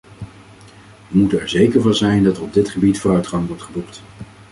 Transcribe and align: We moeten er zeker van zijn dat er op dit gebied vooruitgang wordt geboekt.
We 1.07 1.17
moeten 1.17 1.39
er 1.41 1.49
zeker 1.49 1.81
van 1.81 1.95
zijn 1.95 2.23
dat 2.23 2.37
er 2.37 2.43
op 2.43 2.53
dit 2.53 2.69
gebied 2.69 2.99
vooruitgang 2.99 3.47
wordt 3.47 3.61
geboekt. 3.63 4.01